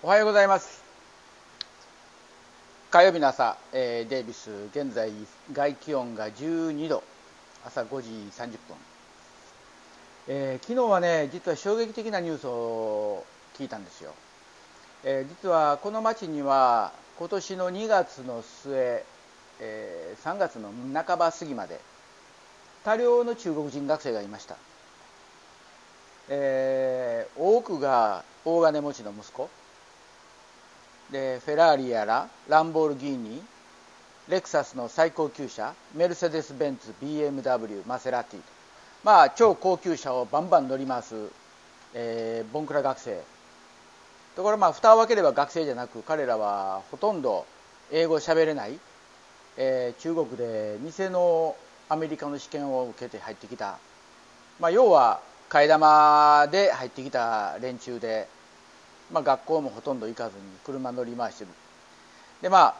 [0.00, 0.80] おはようございます。
[2.92, 5.10] 火曜日の朝、えー、デイビス現在
[5.52, 7.02] 外気温が12度
[7.66, 8.58] 朝5時30分、
[10.28, 13.24] えー、昨日はね実は衝撃的なニュースを
[13.58, 14.14] 聞いたんですよ、
[15.02, 19.02] えー、実はこの町には今年の2月の末、
[19.58, 21.80] えー、3月の半ば過ぎまで
[22.84, 24.56] 多量の中国人学生がいました、
[26.28, 29.50] えー、多くが大金持ちの息子。
[31.10, 33.42] でフェラーリやらランボルギーニ
[34.28, 38.40] レクサスの最高級車メルセデス・ベンツ BMW マセラティ
[39.04, 41.14] まあ超高級車をバンバン乗ります、
[41.94, 43.22] えー、ボンクラ学生。
[44.36, 47.46] ところまあ蓋を開ければ学生じゃなく彼らはほとんど
[47.90, 48.78] 英語しゃべれない、
[49.56, 51.56] えー、中国で偽の
[51.88, 53.78] アメリカの試験を受けて入ってきた、
[54.60, 58.28] まあ、要は替え玉で入ってきた連中で
[59.12, 61.50] まあ、学校もほとんど行かずに車乗り回してる。
[62.42, 62.74] でま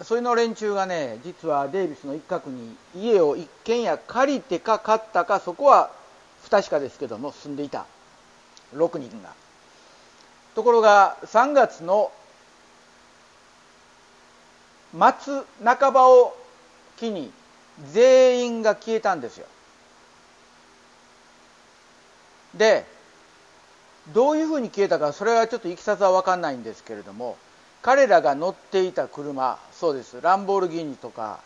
[0.00, 5.90] あそれの連中がね実はデイビスの一角に家を一軒家借りてか買ったかそこは
[6.42, 7.86] 不確かですけども住んでいた。
[8.74, 9.30] 6人が。
[10.54, 12.10] ところが3月の
[14.94, 16.36] 末半ばを
[16.96, 17.32] 機に
[17.92, 19.46] 全員が消えたんですよ。
[22.54, 22.84] で
[24.14, 27.36] どういうふうに消えたかそれはちょっといきさつは分かんないんですけれども
[27.82, 31.40] 彼らが乗っていた車そうですランボルギーニとか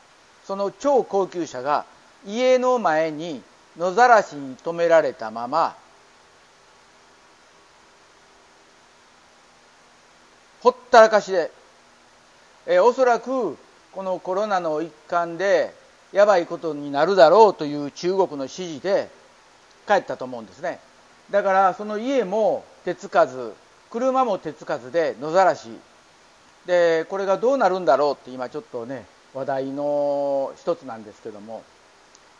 [0.45, 1.85] その超高級車が
[2.27, 3.43] 家の前に
[3.77, 5.77] 野ざらしに止められたまま
[10.61, 11.53] ほったらかしで、
[12.67, 13.57] えおそらく
[13.93, 15.73] このコロナの一環で
[16.13, 19.09] やばいことになるだろうという中国の指示で
[19.87, 20.81] 帰ったと思うんですね。
[21.31, 23.53] だからその家も手つかず
[23.91, 25.69] 車も手つかずで野ざらし。
[26.67, 31.63] でこれがどうなるんだろうって今ちょっとね話題の一つなんですけども。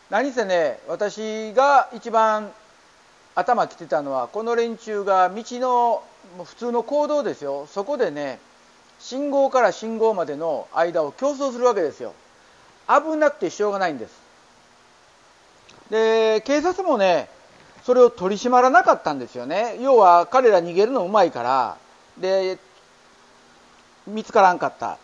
[0.09, 2.51] 何せね私が一番
[3.35, 6.03] 頭きてたのはこの連中が道の
[6.43, 7.67] 普通の行動ですよ。
[7.67, 8.39] そこでね
[8.99, 12.13] 信号から信号までの間を競争するわけですよ。
[12.87, 14.11] 危なくてしょうがないんです。
[15.89, 17.29] で警察もね
[17.87, 19.77] それを取り締まらなかったんですよね。
[19.79, 21.77] 要は彼ら逃げるのうまいから。
[22.17, 22.59] で
[24.05, 24.97] 見つからんかった。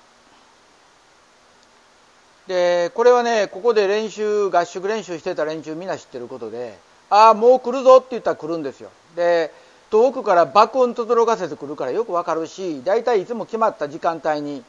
[2.46, 6.78] でこれはねここで練習合宿練習してた連中みんな知ってることで
[7.10, 8.90] ああもう来るぞって言ったら来るんですよ。
[9.16, 9.54] で
[9.90, 14.62] 遠くから爆音とどろかせてくるからよくわかるし大体いつも決まった時間帯に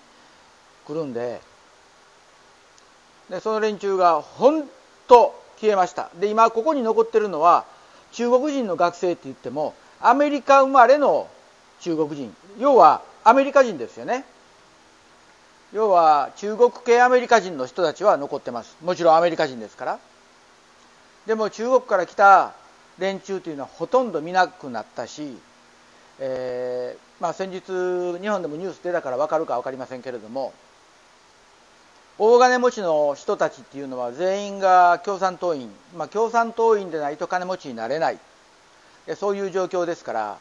[0.87, 1.41] 来るんで
[3.29, 4.71] でその連中が本
[5.09, 6.11] 当消えました。
[6.21, 7.74] で今ここに残ってるのは
[8.15, 11.29] 中国人の学生って言ってもアメリカ生まれの
[11.81, 12.35] 中国人。
[12.59, 14.25] 要はアメリカ人ですよね。
[15.73, 18.77] 要は中国系アメリカ人の人たちは残ってます。
[18.83, 19.99] もちろんアメリカ人ですから。
[21.27, 22.53] でも中国から来た
[22.99, 25.37] 連中というのはほとんど見なくなったし、
[26.21, 27.61] えー、まあ、先日
[28.21, 30.53] 日本でもニュース出たから分かるか分かりませんけれども
[32.19, 38.19] 大金持ちの人たちっていうのは全員が共産党員、まあ、共産党員でないと金持ちになれない。
[39.17, 40.39] そういう状況ですから、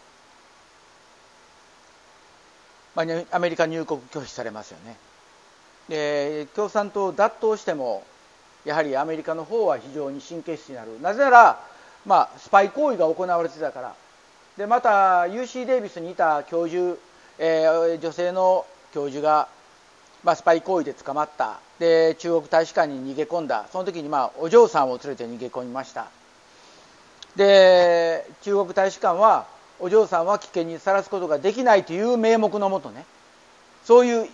[2.95, 4.97] まあ、アメリカ入国拒否されますよね。
[5.89, 8.05] で共産党を打倒しても
[8.63, 11.01] やはりアメリカの方は非常に神経質になる。
[11.01, 11.59] なぜなら、
[12.05, 13.95] まあ、スパイ行為が行われてたから。
[14.57, 17.00] でまた UC デイビスにいた教授、
[17.40, 19.47] えー、女性の教授が
[20.23, 21.59] まあ、スパイ行為で捕まった。
[21.79, 23.66] で中国大使館に逃げ込んだ。
[23.72, 26.07] その時にまあお嬢さんを連れて逃げ込みました。
[27.35, 29.47] で中国大使館は
[29.79, 33.06] お嬢さんは危険にさらすことができないという名目のもとね
[33.84, 34.29] そういう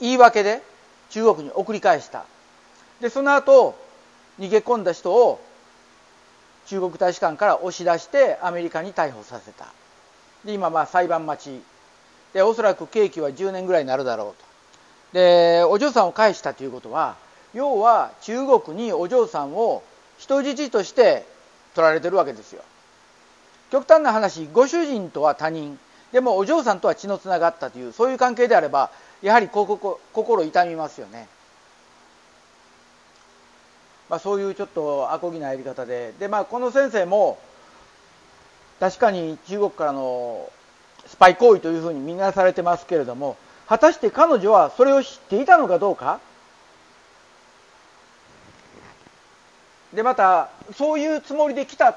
[0.00, 0.62] 言い訳で
[1.10, 2.24] 中国に送り返した。
[3.00, 3.76] でその後
[4.38, 5.40] 逃げ込んだ人を
[6.66, 9.66] 中国大使館から押し出してアメリカに逮捕させた。
[10.46, 11.62] で今まあ裁判待ち。
[12.32, 14.45] でおそらく刑期は10年ぐらいになるだろうと。
[15.12, 17.16] でお嬢さんを返したということは
[17.54, 19.82] 要は中国にお嬢さんを
[20.18, 21.26] 人質として
[21.74, 22.62] 取られてるわけですよ。
[23.70, 25.78] 極端な話ご主人とは他人。
[26.12, 28.90] でもお嬢さんとは血のつながったというそういう関係であれば
[29.22, 31.26] やはり心痛みますよね、
[34.08, 36.14] まあ、そういうちょっとアコギなやり方で。
[36.18, 37.38] で、まあ、この先生も
[38.78, 40.50] 確かに中国からの
[41.06, 43.36] スパイ行為というふうに見なされてますけれども
[43.68, 46.20] 果たして彼女はそれを知っていたのかどうか？
[49.92, 51.96] でまたそういうつもりで来た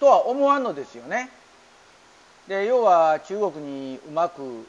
[0.00, 1.30] とは思わんのですよね。
[2.48, 4.66] で要は中国にうまく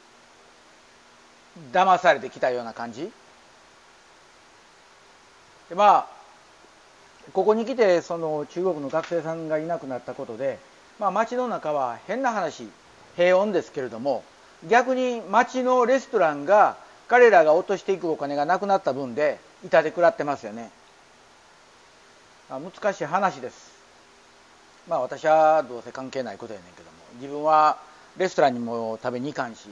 [1.72, 3.12] 騙されてきたような感じ。
[5.68, 6.06] でまあ
[7.32, 10.58] ここに来てその中国の学生さんがいなくなったことで、
[10.98, 12.68] まあ、街の中は変な話
[13.16, 14.24] 平穏ですけれども
[14.66, 16.76] 逆に街のレストランが
[17.06, 20.70] 彼らが落としていくお金がなくなった分で痛手食らってますよね。
[22.48, 23.72] 難しい話です。
[24.88, 26.96] まあ私はどうせ関係ないことやねんけども。
[27.20, 27.78] 自分は
[28.16, 29.68] レストランにも食べに行かんし。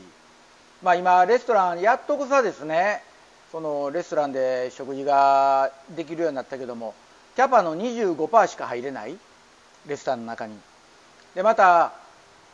[0.83, 3.03] まあ今レストランやっとこさですね。
[3.51, 6.95] そのレストランで食事ができるようになったけども
[7.37, 9.17] キャパの25%しか入れない
[9.87, 10.59] レストランの中に。
[11.35, 11.93] でまた、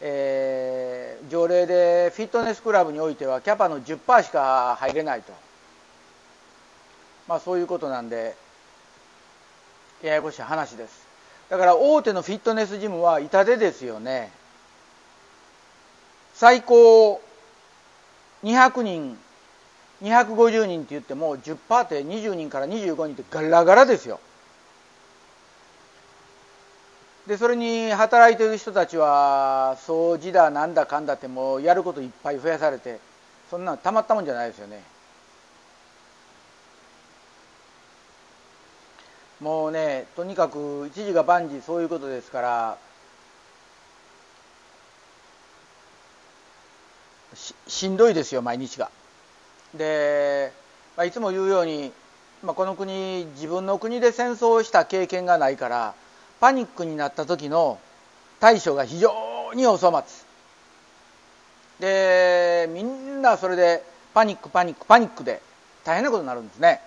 [0.04, 5.32] えー、条例でフィットネスクラブにおいてはキャパの10%しか入れないと。
[7.28, 8.34] まあそういうことなんで
[10.02, 11.06] ややこしい話です。
[11.48, 14.32] だから大手のフィットネスジムは痛手ですよね。
[16.34, 17.22] 最高
[18.42, 19.16] 200人
[20.02, 24.18] 250人って言っても10%って20人から25人ってガラガラですよ。
[27.32, 32.98] でそれに働いている人たちは掃除だなんだかんだってもうやることいっぱい増やされて
[33.48, 34.82] そんなたまったもんじゃないですよね
[39.40, 42.76] もうねとにかく一時が万事そういうことですから
[47.66, 48.90] しんどいですよ毎日が。
[49.74, 50.52] で、
[50.98, 51.92] まあ、いつも言うように、
[52.42, 55.94] まあ、この国自分の国で戦争をした経験がないから
[56.42, 57.78] パニックになった時の
[58.40, 59.12] 対処が非常
[59.54, 60.26] にお粗末。
[61.78, 65.40] でみんなそれでパニックパニックパニックで
[65.84, 66.80] 大変なことになるんですね。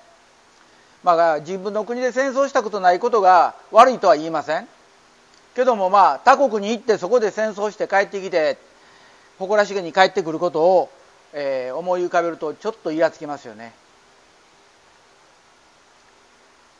[1.05, 4.67] まあ、自分の国で戦争したことないことが悪いとは言いません。
[5.55, 8.57] けどもまあ他国に行ってそこで戦争して帰ってきて
[9.39, 10.89] 誇らしげに帰ってくることを、
[11.31, 13.73] えー、思い浮かべるとちょっとイラつきますよね、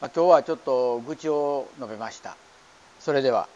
[0.01, 2.36] まあ、今日はちょっと愚痴を述べました。
[3.06, 3.48] それでは。